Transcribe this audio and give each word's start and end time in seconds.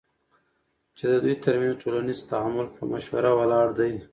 چی 0.97 1.05
ددوی 1.11 1.35
ترمنځ 1.43 1.75
ټولنیز 1.81 2.19
تعامل 2.31 2.67
په 2.75 2.83
مشوره 2.91 3.31
ولاړ 3.39 3.67
دی، 3.79 3.91